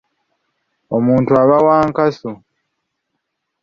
Omuntu 0.95 1.31
aba 1.41 1.57
wa 1.65 1.77
nkasu. 1.89 2.31